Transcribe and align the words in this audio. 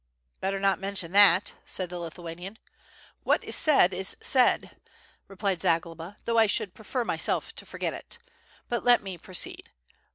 "Better 0.39 0.57
not 0.59 0.79
mention 0.79 1.11
that," 1.11 1.53
said 1.63 1.91
the 1.91 1.99
Lithuanian. 1.99 2.57
"What 3.21 3.43
is 3.43 3.55
said 3.55 3.93
is 3.93 4.17
said," 4.19 4.75
replied 5.27 5.61
Zagloba, 5.61 6.17
"though 6.25 6.39
I 6.39 6.47
should 6.47 6.73
prefer 6.73 7.05
myself 7.05 7.53
to 7.57 7.67
forget 7.67 7.93
it. 7.93 8.17
But 8.67 8.83
let 8.83 9.03
me 9.03 9.15
proceed. 9.19 9.69